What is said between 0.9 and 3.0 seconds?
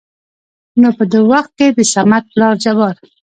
په د وخت کې دصمد پلار جبار